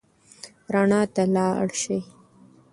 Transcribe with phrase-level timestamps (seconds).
[0.73, 2.01] رڼا ته لاړ شئ.